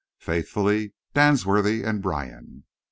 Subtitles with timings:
[0.17, 2.63] Faithfully, Danesworthy & Bryan.